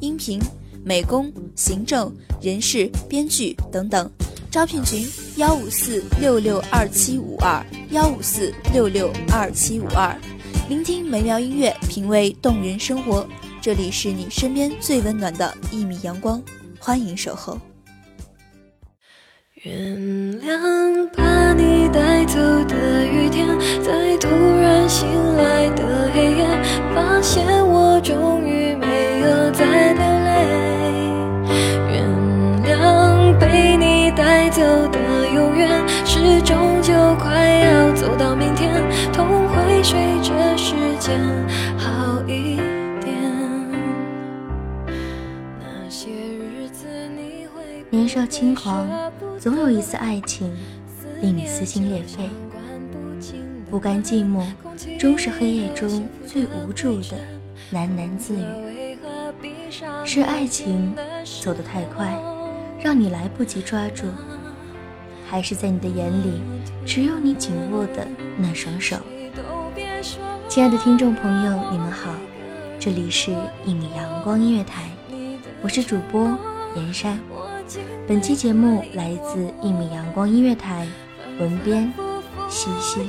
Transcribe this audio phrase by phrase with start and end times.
[0.00, 0.40] 音频、
[0.84, 4.10] 美工、行政、人事、编剧等等。
[4.50, 10.16] 招聘群：幺五四六六二七五二幺五四六六二七五二。
[10.68, 13.26] 聆听美妙音乐，品味动人生活。
[13.60, 16.42] 这里是你身边最温暖的一米阳光，
[16.78, 17.58] 欢迎守候。
[19.62, 19.98] 原
[20.40, 23.46] 谅把你带走的雨天，
[23.84, 26.46] 在突然醒来的黑夜，
[26.94, 28.69] 发现我终于
[29.20, 30.30] 没有再流泪。
[31.92, 32.08] 原
[32.64, 35.68] 谅被你带走的永远，
[36.06, 38.82] 是终究快要走到明天，
[39.12, 41.20] 痛会随着时间
[41.76, 42.56] 好一
[43.02, 43.14] 点。
[44.86, 48.88] 那些日子你会年少轻狂，
[49.38, 50.50] 总有一次爱情
[51.20, 52.30] 令你撕心裂肺，
[53.70, 54.46] 不甘寂寞，
[54.98, 57.18] 终是黑夜中最无助的
[57.70, 58.89] 喃喃自语。
[60.04, 60.92] 是爱情
[61.42, 62.20] 走得太快，
[62.82, 64.06] 让你来不及抓住，
[65.28, 66.42] 还是在你的眼里
[66.84, 68.04] 只有你紧握的
[68.36, 68.96] 那双手？
[70.48, 72.10] 亲爱的听众朋友，你们好，
[72.80, 73.32] 这里是
[73.64, 74.90] 一米阳光音乐台，
[75.62, 76.36] 我是主播
[76.74, 77.20] 严山。
[78.08, 80.84] 本期节目来自一米阳光音乐台，
[81.38, 81.92] 文编
[82.48, 83.08] 西西。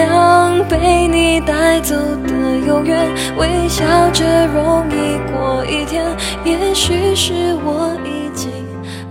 [0.00, 1.94] 原谅被你带走
[2.26, 6.16] 的永远，微笑着容易过一天。
[6.42, 8.50] 也许是我已经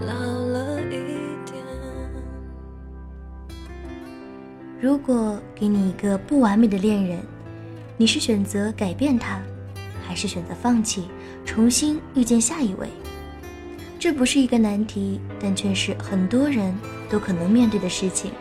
[0.01, 0.13] 老
[0.51, 0.97] 了一
[1.45, 1.63] 点。
[4.81, 7.19] 如果给你一个不完美的恋人，
[7.95, 9.39] 你是选择改变他，
[10.07, 11.07] 还是选择放弃，
[11.45, 12.87] 重新遇见下一位？
[13.99, 16.75] 这不是一个难题，但却是很多人
[17.11, 18.31] 都可能面对的事情。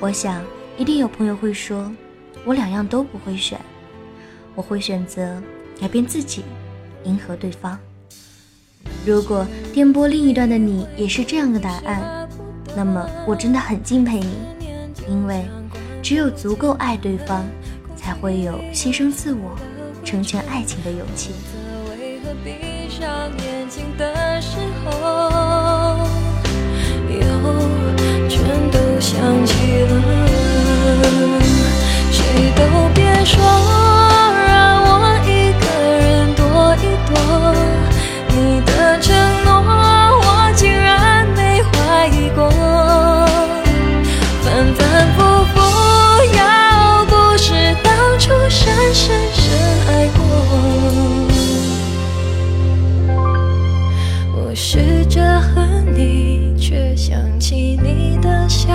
[0.00, 0.42] 我想，
[0.78, 1.90] 一定有朋友会说，
[2.44, 3.58] 我两样都不会选，
[4.54, 5.42] 我会选择
[5.80, 6.44] 改变自己，
[7.04, 7.78] 迎合对方。
[9.06, 12.28] 如果电波另一端的你也是这样的答案，
[12.76, 14.36] 那么我真的很敬佩你，
[15.08, 15.46] 因为
[16.02, 17.44] 只有足够爱对方，
[17.96, 19.56] 才会有牺牲自我、
[20.04, 21.30] 成全爱情的勇气。
[22.44, 26.06] 闭上眼睛的时候，
[27.08, 30.05] 又全都想起了？
[32.10, 32.60] 谁都
[32.94, 33.42] 别说，
[34.46, 34.90] 让我
[35.24, 35.64] 一个
[35.98, 36.42] 人躲
[36.76, 37.10] 一躲。
[38.28, 39.48] 你的承诺，
[40.20, 42.38] 我竟然没怀疑过。
[44.42, 44.80] 反反
[45.16, 45.18] 复
[45.52, 45.54] 复，
[46.36, 46.40] 要
[47.06, 47.44] 不是
[47.82, 47.88] 当
[48.18, 49.44] 初深深深
[49.88, 50.18] 爱过，
[54.34, 55.54] 我试着恨
[55.94, 58.72] 你，却想起你的笑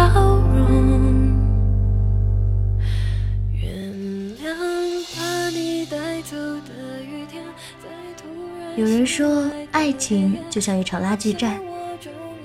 [8.77, 11.59] 有人说，爱情就像一场拉锯战，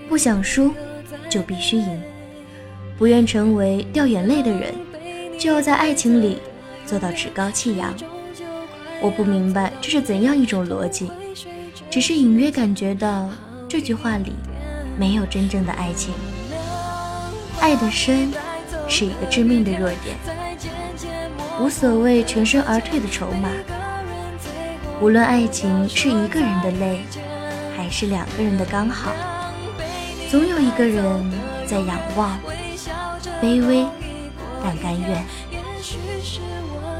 [0.08, 0.74] 不想输
[1.30, 2.02] 就必须赢，
[2.98, 4.74] 不愿成为掉眼泪的人，
[5.38, 6.38] 就要在爱情里
[6.84, 7.94] 做到趾高气扬。
[9.00, 11.10] 我不明白这是怎样一种逻辑，
[11.88, 13.30] 只是隐约感觉到
[13.68, 14.32] 这句话里
[14.98, 16.12] 没有真正的爱情。
[17.60, 18.32] 爱的深
[18.88, 20.16] 是一个致命的弱点，
[21.60, 23.48] 无所谓全身而退的筹码。
[24.98, 27.00] 无论爱情是一个人的累，
[27.76, 29.12] 还是两个人的刚好，
[30.31, 31.32] 总有一个人
[31.66, 32.38] 在仰望，
[33.43, 33.87] 卑微
[34.64, 35.25] 但甘愿。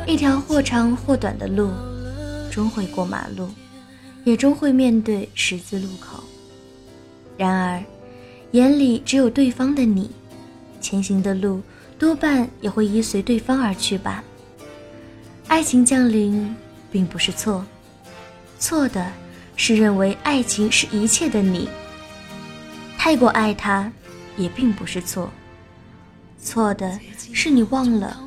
[0.07, 1.71] 一条或长或短的路，
[2.51, 3.49] 终会过马路，
[4.25, 6.23] 也终会面对十字路口。
[7.39, 7.83] 然而，
[8.53, 10.11] 眼里只有对方的你，
[10.83, 11.63] 前行的路
[11.99, 14.23] 多半也会依随对方而去吧。
[15.49, 16.55] 爱情降临，
[16.93, 17.65] 并不是错，
[18.59, 19.07] 错的
[19.57, 21.69] 是认为爱情是一切的你。
[22.99, 23.91] 太过爱他，
[24.37, 25.31] 也并不是错，
[26.43, 26.99] 错的
[27.33, 28.19] 是你忘了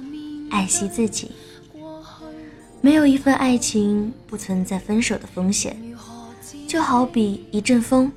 [0.51, 1.31] 爱惜自己。
[2.81, 5.75] 没有一份爱情不存在分手的风险，
[6.67, 8.09] 就好比一阵风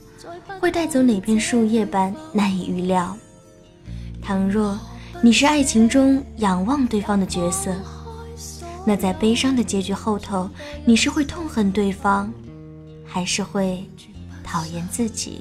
[0.61, 3.17] 会带走哪片树叶般难以预料。
[4.23, 4.79] 倘若
[5.21, 7.75] 你是爱情中仰望对方的角色，
[8.85, 10.51] 那在悲伤的结局后头，
[10.85, 12.33] 你是会痛恨对方，
[13.07, 13.89] 还是会
[14.43, 15.41] 讨厌自己？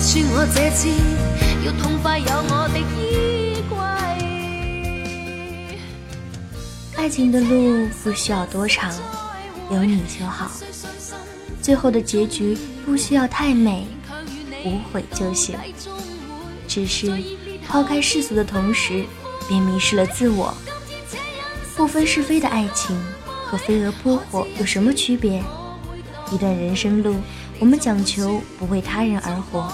[0.00, 0.88] 说我这次
[1.64, 3.76] 要痛快有我的衣柜。
[6.96, 8.92] 爱情的路不需要多长，
[9.70, 10.50] 有你就好。
[11.60, 13.86] 最后的结局不需要太美，
[14.64, 15.58] 无悔就行。
[16.66, 17.12] 只是
[17.68, 19.04] 抛开世俗的同时，
[19.48, 20.54] 别迷失了自我。
[21.76, 22.98] 不分是非的爱情
[23.44, 25.42] 和飞蛾扑火有什么区别？
[26.32, 27.16] 一段人生路，
[27.60, 29.70] 我们讲求不为他人而活。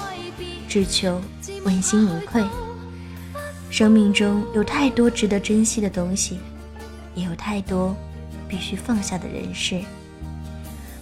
[0.68, 1.22] 只求
[1.64, 2.44] 问心无愧。
[3.70, 6.38] 生命中有太多值得珍惜的东西，
[7.14, 7.96] 也有太多
[8.48, 9.80] 必须放下的人事。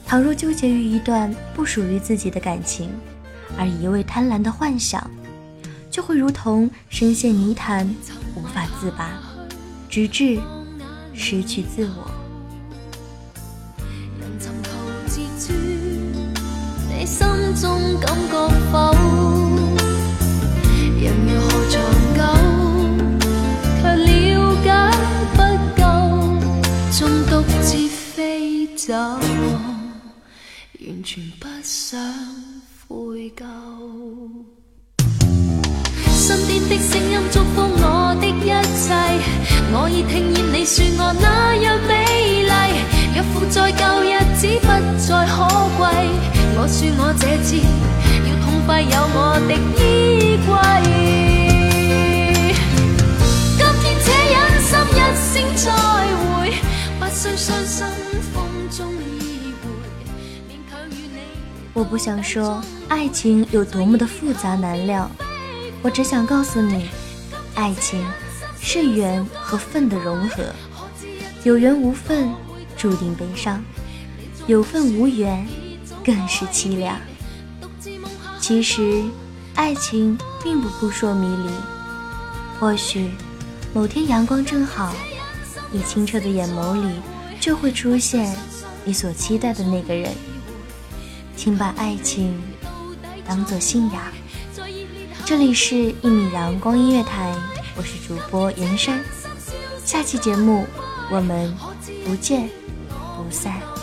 [0.06, 2.90] 倘若纠结于一段不属于自己的感情，
[3.58, 5.10] 而一味贪婪的幻想，
[5.90, 7.88] 就会如同深陷泥潭，
[8.36, 9.18] 无法自拔，
[9.88, 10.38] 直至
[11.14, 12.10] 失去自我。
[17.60, 18.92] 中感觉否？
[21.00, 21.74] 人如何长
[22.16, 22.18] 久，
[23.80, 24.06] 却了
[24.64, 24.66] 解
[25.34, 25.38] 不
[25.80, 25.82] 够，
[26.98, 28.92] 中独自飞走，
[30.80, 32.00] 完全不想
[32.88, 33.40] 悔疚。
[36.12, 38.48] 身边的声音祝福我的一
[38.82, 38.92] 切，
[39.72, 41.33] 我已听见你说我。
[46.86, 50.52] 我说我这次要痛快有我的衣柜。
[53.56, 54.92] 今天且忍心一
[55.32, 55.66] 声再
[56.20, 56.52] 会，
[57.00, 57.86] 不需伤心。
[61.72, 65.10] 我不想说爱情有多么的复杂难料，
[65.82, 66.88] 我只想告诉你，
[67.54, 68.04] 爱情
[68.60, 70.44] 是缘和份的融合。
[71.44, 72.30] 有缘无分，
[72.76, 73.58] 注定悲伤；
[74.46, 75.46] 有份无缘，
[76.04, 76.96] 更是凄凉。
[78.38, 79.02] 其实，
[79.54, 81.50] 爱情并不扑朔迷离。
[82.60, 83.10] 或许，
[83.72, 84.94] 某天阳光正好，
[85.70, 87.00] 你清澈的眼眸里
[87.40, 88.36] 就会出现
[88.84, 90.12] 你所期待的那个人。
[91.36, 92.40] 请把爱情
[93.26, 94.02] 当作信仰。
[95.24, 97.34] 这里是《一米阳光音乐台》，
[97.76, 99.02] 我是主播严山。
[99.84, 100.66] 下期节目
[101.10, 101.54] 我们
[102.04, 102.48] 不见
[102.88, 103.73] 不散。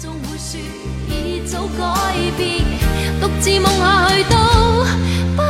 [0.00, 0.58] 终会说
[1.10, 2.64] 已早改变，
[3.20, 4.36] 独自梦下去都
[5.36, 5.49] 不。